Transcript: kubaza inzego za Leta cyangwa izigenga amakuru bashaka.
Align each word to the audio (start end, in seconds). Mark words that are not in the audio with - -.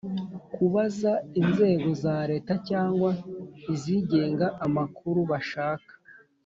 kubaza 0.53 1.11
inzego 1.39 1.89
za 2.03 2.15
Leta 2.31 2.53
cyangwa 2.69 3.09
izigenga 3.73 4.47
amakuru 4.65 5.19
bashaka. 5.31 5.93